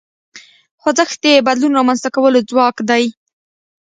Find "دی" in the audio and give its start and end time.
2.89-3.03